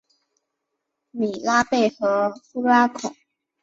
[1.11, 3.15] 米拉贝和布拉孔。